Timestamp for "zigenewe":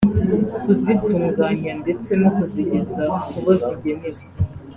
3.63-4.21